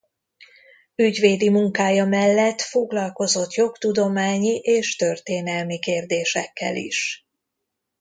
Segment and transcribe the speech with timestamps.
[0.95, 7.25] Ügyvédi munkája mellett foglalkozott jogtudományi és történelmi kérdésekkel is.